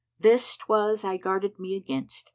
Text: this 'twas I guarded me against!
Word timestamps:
this 0.19 0.57
'twas 0.57 1.03
I 1.03 1.17
guarded 1.17 1.59
me 1.59 1.75
against! 1.75 2.27